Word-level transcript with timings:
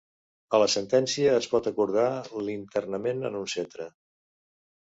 A 0.57 0.59
la 0.61 0.67
sentència 0.75 1.35
es 1.41 1.47
pot 1.51 1.69
acordar 1.73 2.07
l'internament 2.47 3.23
en 3.31 3.39
un 3.43 3.47
centre. 3.57 3.91